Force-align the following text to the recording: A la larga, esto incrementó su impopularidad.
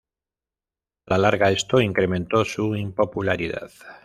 A 1.05 1.11
la 1.11 1.19
larga, 1.19 1.51
esto 1.51 1.79
incrementó 1.79 2.43
su 2.43 2.75
impopularidad. 2.75 3.69